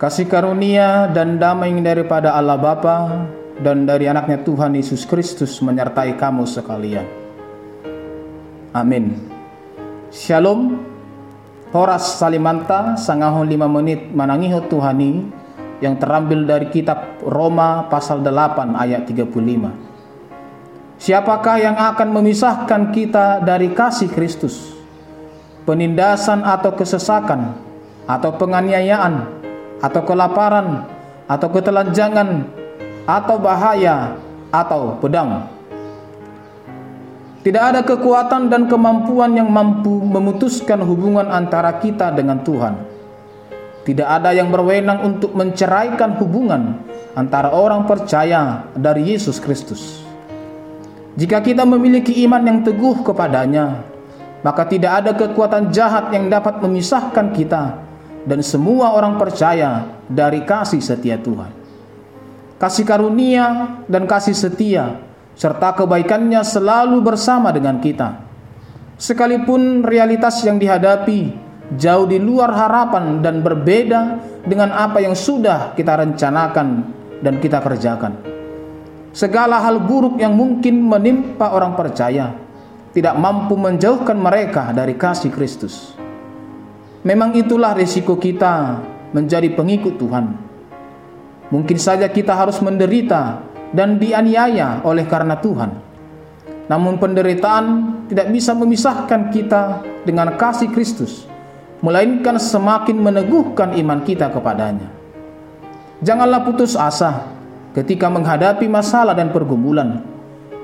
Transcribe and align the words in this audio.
Kasih 0.00 0.32
karunia 0.32 1.12
dan 1.12 1.36
damai 1.36 1.76
daripada 1.84 2.32
Allah 2.32 2.56
Bapa 2.56 3.28
dan 3.60 3.84
dari 3.84 4.08
anaknya 4.08 4.40
Tuhan 4.40 4.72
Yesus 4.72 5.04
Kristus 5.04 5.60
menyertai 5.60 6.16
kamu 6.16 6.48
sekalian. 6.48 7.04
Amin. 8.72 9.20
Shalom. 10.08 10.88
Horas 11.76 12.16
Salimanta 12.16 12.96
sangahon 12.96 13.44
lima 13.44 13.68
menit 13.68 14.08
manangiho 14.16 14.64
Tuhani 14.72 15.20
yang 15.84 16.00
terambil 16.00 16.48
dari 16.48 16.72
kitab 16.72 17.20
Roma 17.20 17.84
pasal 17.92 18.24
8 18.24 18.80
ayat 18.80 19.04
35. 19.04 20.96
Siapakah 20.96 21.56
yang 21.60 21.76
akan 21.76 22.08
memisahkan 22.08 22.88
kita 22.88 23.44
dari 23.44 23.68
kasih 23.76 24.08
Kristus? 24.08 24.72
Penindasan 25.68 26.40
atau 26.40 26.72
kesesakan 26.72 27.52
atau 28.08 28.32
penganiayaan 28.40 29.39
atau 29.80 30.00
kelaparan, 30.04 30.84
atau 31.26 31.48
ketelanjangan, 31.48 32.28
atau 33.08 33.36
bahaya, 33.40 34.16
atau 34.52 35.00
pedang. 35.00 35.48
Tidak 37.40 37.62
ada 37.72 37.80
kekuatan 37.80 38.52
dan 38.52 38.68
kemampuan 38.68 39.32
yang 39.32 39.48
mampu 39.48 40.04
memutuskan 40.04 40.84
hubungan 40.84 41.24
antara 41.32 41.80
kita 41.80 42.12
dengan 42.12 42.44
Tuhan. 42.44 42.76
Tidak 43.80 44.04
ada 44.04 44.36
yang 44.36 44.52
berwenang 44.52 45.00
untuk 45.00 45.32
menceraikan 45.32 46.20
hubungan 46.20 46.84
antara 47.16 47.48
orang 47.56 47.88
percaya 47.88 48.68
dari 48.76 49.16
Yesus 49.16 49.40
Kristus. 49.40 50.04
Jika 51.16 51.40
kita 51.40 51.64
memiliki 51.64 52.12
iman 52.28 52.44
yang 52.44 52.60
teguh 52.60 53.00
kepadanya, 53.00 53.88
maka 54.44 54.68
tidak 54.68 55.00
ada 55.00 55.16
kekuatan 55.16 55.72
jahat 55.72 56.12
yang 56.12 56.28
dapat 56.28 56.60
memisahkan 56.60 57.32
kita 57.32 57.89
dan 58.24 58.40
semua 58.44 58.92
orang 58.92 59.16
percaya 59.16 59.88
dari 60.08 60.44
kasih 60.44 60.80
setia 60.80 61.16
Tuhan. 61.16 61.52
Kasih 62.60 62.84
karunia 62.84 63.80
dan 63.88 64.04
kasih 64.04 64.36
setia 64.36 65.00
serta 65.32 65.72
kebaikannya 65.72 66.44
selalu 66.44 67.00
bersama 67.00 67.48
dengan 67.48 67.80
kita. 67.80 68.20
Sekalipun 69.00 69.80
realitas 69.80 70.44
yang 70.44 70.60
dihadapi 70.60 71.32
jauh 71.80 72.04
di 72.04 72.20
luar 72.20 72.52
harapan 72.52 73.24
dan 73.24 73.40
berbeda 73.40 74.20
dengan 74.44 74.76
apa 74.76 75.00
yang 75.00 75.16
sudah 75.16 75.72
kita 75.72 75.96
rencanakan 76.04 76.68
dan 77.24 77.40
kita 77.40 77.64
kerjakan. 77.64 78.12
Segala 79.16 79.64
hal 79.64 79.80
buruk 79.80 80.20
yang 80.20 80.36
mungkin 80.36 80.84
menimpa 80.84 81.56
orang 81.56 81.74
percaya 81.74 82.36
tidak 82.92 83.14
mampu 83.16 83.56
menjauhkan 83.56 84.18
mereka 84.18 84.70
dari 84.74 84.94
kasih 84.98 85.32
Kristus. 85.32 85.94
Memang 87.00 87.32
itulah 87.32 87.72
risiko 87.72 88.20
kita 88.20 88.76
menjadi 89.16 89.48
pengikut 89.56 89.96
Tuhan. 89.96 90.36
Mungkin 91.48 91.78
saja 91.80 92.04
kita 92.12 92.36
harus 92.36 92.60
menderita 92.60 93.40
dan 93.72 93.96
dianiaya 93.96 94.84
oleh 94.84 95.08
karena 95.08 95.40
Tuhan. 95.40 95.70
Namun 96.68 97.00
penderitaan 97.00 97.66
tidak 98.06 98.30
bisa 98.30 98.52
memisahkan 98.54 99.32
kita 99.32 99.82
dengan 100.06 100.36
kasih 100.38 100.70
Kristus, 100.70 101.26
melainkan 101.82 102.38
semakin 102.38 103.00
meneguhkan 103.00 103.74
iman 103.80 104.04
kita 104.06 104.30
kepadanya. 104.30 104.92
Janganlah 106.04 106.46
putus 106.46 106.78
asa 106.78 107.26
ketika 107.74 108.06
menghadapi 108.06 108.70
masalah 108.70 109.16
dan 109.16 109.34
pergumulan, 109.34 110.04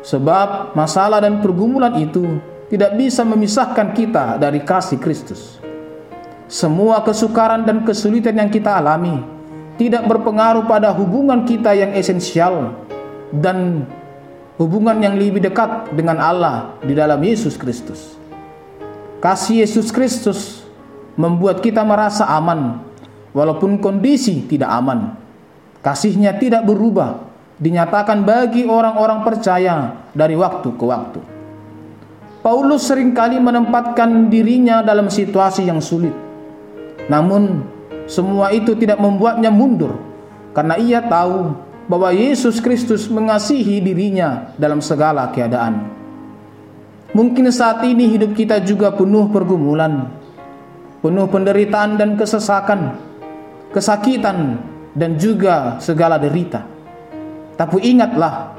sebab 0.00 0.72
masalah 0.78 1.20
dan 1.20 1.44
pergumulan 1.44 1.98
itu 2.00 2.40
tidak 2.72 2.96
bisa 2.96 3.26
memisahkan 3.26 3.92
kita 3.92 4.40
dari 4.40 4.64
kasih 4.64 4.96
Kristus. 4.96 5.60
Semua 6.50 6.98
kesukaran 7.06 7.62
dan 7.62 7.86
kesulitan 7.86 8.34
yang 8.34 8.50
kita 8.50 8.74
alami 8.82 9.22
tidak 9.78 10.02
berpengaruh 10.02 10.66
pada 10.66 10.90
hubungan 10.90 11.46
kita 11.46 11.78
yang 11.78 11.94
esensial 11.94 12.74
dan 13.30 13.86
hubungan 14.58 14.98
yang 14.98 15.14
lebih 15.14 15.38
dekat 15.38 15.94
dengan 15.94 16.18
Allah 16.18 16.74
di 16.82 16.90
dalam 16.90 17.22
Yesus 17.22 17.54
Kristus. 17.54 18.18
Kasih 19.22 19.62
Yesus 19.62 19.94
Kristus 19.94 20.66
membuat 21.14 21.62
kita 21.62 21.86
merasa 21.86 22.26
aman 22.26 22.82
walaupun 23.30 23.78
kondisi 23.78 24.42
tidak 24.50 24.74
aman. 24.74 25.14
Kasihnya 25.86 26.34
tidak 26.34 26.66
berubah, 26.66 27.30
dinyatakan 27.62 28.26
bagi 28.26 28.66
orang-orang 28.66 29.22
percaya 29.22 30.02
dari 30.10 30.34
waktu 30.34 30.66
ke 30.74 30.82
waktu. 30.82 31.20
Paulus 32.42 32.90
sering 32.90 33.14
kali 33.14 33.38
menempatkan 33.38 34.26
dirinya 34.26 34.82
dalam 34.82 35.06
situasi 35.06 35.70
yang 35.70 35.78
sulit 35.78 36.29
namun 37.08 37.64
semua 38.10 38.50
itu 38.50 38.74
tidak 38.74 38.98
membuatnya 38.98 39.48
mundur 39.48 39.96
karena 40.50 40.74
ia 40.76 41.00
tahu 41.00 41.54
bahwa 41.90 42.14
Yesus 42.14 42.62
Kristus 42.62 43.10
mengasihi 43.10 43.82
dirinya 43.82 44.54
dalam 44.54 44.78
segala 44.78 45.30
keadaan. 45.34 45.90
Mungkin 47.10 47.50
saat 47.50 47.82
ini 47.82 48.06
hidup 48.06 48.38
kita 48.38 48.62
juga 48.62 48.94
penuh 48.94 49.26
pergumulan, 49.34 50.06
penuh 51.02 51.26
penderitaan 51.26 51.98
dan 51.98 52.14
kesesakan, 52.14 52.94
kesakitan 53.74 54.62
dan 54.94 55.18
juga 55.18 55.82
segala 55.82 56.22
derita. 56.22 56.62
Tapi 57.58 57.82
ingatlah, 57.82 58.54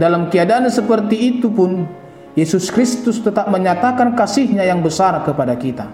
dalam 0.00 0.32
keadaan 0.32 0.72
seperti 0.72 1.36
itu 1.36 1.52
pun 1.52 1.84
Yesus 2.32 2.72
Kristus 2.72 3.20
tetap 3.20 3.52
menyatakan 3.52 4.16
kasihnya 4.16 4.64
yang 4.64 4.80
besar 4.80 5.20
kepada 5.28 5.52
kita. 5.60 5.84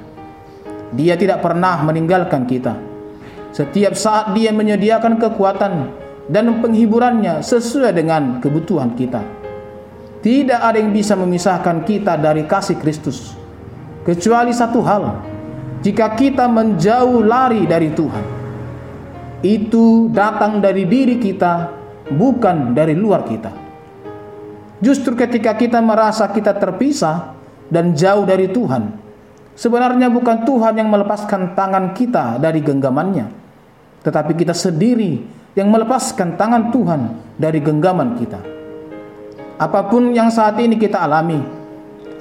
Dia 0.96 1.18
tidak 1.20 1.44
pernah 1.44 1.84
meninggalkan 1.84 2.48
kita. 2.48 2.76
Setiap 3.52 3.92
saat 3.96 4.32
dia 4.32 4.52
menyediakan 4.52 5.20
kekuatan 5.20 5.72
dan 6.28 6.60
penghiburannya 6.60 7.40
sesuai 7.40 7.96
dengan 7.96 8.38
kebutuhan 8.40 8.92
kita. 8.92 9.24
Tidak 10.18 10.60
ada 10.60 10.76
yang 10.76 10.92
bisa 10.92 11.16
memisahkan 11.16 11.84
kita 11.84 12.18
dari 12.20 12.44
kasih 12.44 12.76
Kristus. 12.76 13.32
Kecuali 14.04 14.52
satu 14.52 14.80
hal, 14.84 15.04
jika 15.80 16.16
kita 16.16 16.48
menjauh 16.50 17.22
lari 17.24 17.64
dari 17.64 17.92
Tuhan. 17.92 18.26
Itu 19.38 20.10
datang 20.10 20.58
dari 20.58 20.82
diri 20.82 21.22
kita, 21.22 21.70
bukan 22.10 22.74
dari 22.74 22.98
luar 22.98 23.22
kita. 23.22 23.54
Justru 24.82 25.14
ketika 25.14 25.54
kita 25.54 25.78
merasa 25.78 26.26
kita 26.30 26.58
terpisah 26.58 27.38
dan 27.70 27.94
jauh 27.94 28.26
dari 28.26 28.50
Tuhan, 28.50 29.07
Sebenarnya 29.58 30.06
bukan 30.06 30.46
Tuhan 30.46 30.78
yang 30.78 30.86
melepaskan 30.86 31.58
tangan 31.58 31.90
kita 31.90 32.38
dari 32.38 32.62
genggamannya, 32.62 33.26
tetapi 34.06 34.38
kita 34.38 34.54
sendiri 34.54 35.18
yang 35.58 35.74
melepaskan 35.74 36.38
tangan 36.38 36.70
Tuhan 36.70 37.00
dari 37.34 37.58
genggaman 37.58 38.14
kita. 38.22 38.38
Apa 39.58 39.90
pun 39.90 40.14
yang 40.14 40.30
saat 40.30 40.62
ini 40.62 40.78
kita 40.78 41.02
alami, 41.02 41.42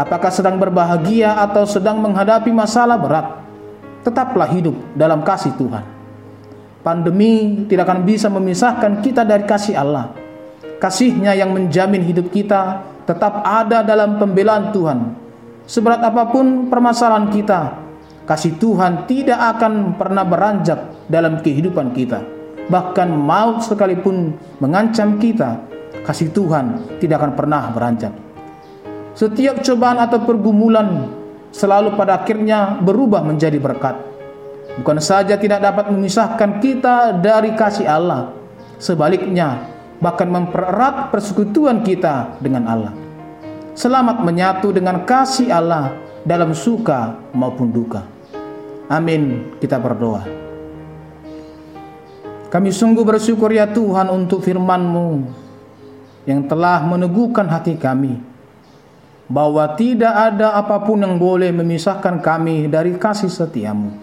apakah 0.02 0.34
sedang 0.34 0.58
berbahagia 0.58 1.38
atau 1.38 1.62
sedang 1.70 2.02
menghadapi 2.02 2.50
masalah 2.50 2.98
berat, 2.98 3.38
tetaplah 4.02 4.50
hidup 4.50 4.74
dalam 4.98 5.22
kasih 5.22 5.54
Tuhan. 5.62 5.86
Pandemi 6.82 7.70
tidak 7.70 7.86
akan 7.86 8.02
bisa 8.02 8.34
memisahkan 8.34 9.06
kita 9.06 9.22
dari 9.22 9.46
kasih 9.46 9.78
Allah. 9.78 10.10
Kasihnya 10.82 11.38
yang 11.38 11.54
menjamin 11.54 12.02
hidup 12.02 12.34
kita 12.34 12.82
tetap 13.06 13.46
ada 13.46 13.86
dalam 13.86 14.18
pembelaan 14.18 14.74
Tuhan 14.74 15.27
Seberat 15.68 16.00
apa 16.00 16.32
pun 16.32 16.72
permasalahan 16.72 17.28
kita, 17.28 17.76
kasih 18.24 18.56
Tuhan 18.56 19.04
tidak 19.04 19.36
akan 19.36 20.00
pernah 20.00 20.24
beranjak 20.24 20.80
dalam 21.12 21.44
kehidupan 21.44 21.92
kita. 21.92 22.24
Bahkan 22.72 23.12
maut 23.12 23.68
sekalipun 23.68 24.32
mengancam 24.64 25.20
kita, 25.20 25.60
kasih 26.08 26.32
Tuhan 26.32 26.96
tidak 27.04 27.20
akan 27.20 27.34
pernah 27.36 27.68
beranjak. 27.76 28.16
Setiap 29.12 29.60
cobaan 29.60 30.00
atau 30.00 30.24
pergumulan 30.24 31.12
selalu 31.52 32.00
pada 32.00 32.24
akhirnya 32.24 32.80
berubah 32.80 33.28
menjadi 33.28 33.60
berkat. 33.60 34.00
Bukan 34.80 35.04
saja 35.04 35.36
tidak 35.36 35.60
dapat 35.60 35.92
memisahkan 35.92 36.64
kita 36.64 37.20
dari 37.20 37.52
kasih 37.60 37.92
Allah, 37.92 38.32
sebaliknya 38.80 39.68
bahkan 40.00 40.32
mempererat 40.32 41.12
persekutuan 41.12 41.84
kita 41.84 42.40
dengan 42.40 42.72
Allah 42.72 43.07
selamat 43.78 44.26
menyatu 44.26 44.74
dengan 44.74 45.06
kasih 45.06 45.54
Allah 45.54 45.94
dalam 46.26 46.58
suka 46.58 47.14
maupun 47.30 47.70
duka. 47.70 48.02
Amin. 48.90 49.54
Kita 49.62 49.78
berdoa. 49.78 50.26
Kami 52.50 52.74
sungguh 52.74 53.06
bersyukur 53.06 53.54
ya 53.54 53.70
Tuhan 53.70 54.10
untuk 54.10 54.42
firman-Mu 54.42 55.30
yang 56.26 56.48
telah 56.50 56.82
meneguhkan 56.82 57.46
hati 57.46 57.78
kami 57.78 58.18
bahwa 59.28 59.68
tidak 59.76 60.16
ada 60.16 60.56
apa 60.56 60.82
pun 60.82 61.04
yang 61.04 61.20
boleh 61.20 61.52
memisahkan 61.52 62.24
kami 62.24 62.72
dari 62.72 62.96
kasih 62.96 63.30
setiamu. 63.30 63.94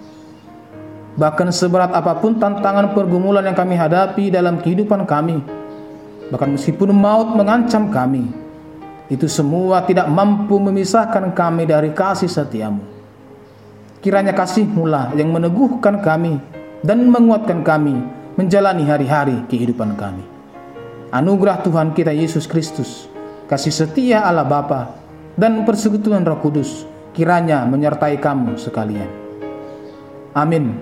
Bahkan 1.16 1.48
seberat 1.50 1.90
apa 1.96 2.20
pun 2.20 2.36
tantangan 2.36 2.92
pergumulan 2.92 3.42
yang 3.48 3.56
kami 3.56 3.74
hadapi 3.80 4.28
dalam 4.28 4.60
kehidupan 4.60 5.08
kami, 5.08 5.40
bahkan 6.28 6.52
meskipun 6.52 6.92
maut 6.92 7.32
mengancam 7.32 7.88
kami, 7.88 8.43
itu 9.12 9.28
semua 9.28 9.84
tidak 9.84 10.08
mampu 10.08 10.56
memisahkan 10.56 11.32
kami 11.36 11.68
dari 11.68 11.92
kasih 11.92 12.28
setiamu. 12.28 12.80
Kiranya 14.00 14.36
kasih 14.36 14.68
mula 14.68 15.12
yang 15.16 15.32
meneguhkan 15.32 16.00
kami 16.00 16.40
dan 16.84 17.08
menguatkan 17.08 17.64
kami 17.64 17.96
menjalani 18.36 18.84
hari-hari 18.84 19.40
kehidupan 19.48 19.96
kami. 19.96 20.24
Anugerah 21.14 21.62
Tuhan 21.64 21.94
kita 21.94 22.12
Yesus 22.12 22.44
Kristus, 22.44 23.06
kasih 23.48 23.72
setia 23.72 24.26
Allah 24.26 24.44
Bapa, 24.44 24.92
dan 25.38 25.62
persekutuan 25.62 26.26
Roh 26.26 26.42
Kudus 26.42 26.84
kiranya 27.14 27.62
menyertai 27.64 28.18
kamu 28.18 28.58
sekalian. 28.58 29.08
Amin. 30.34 30.74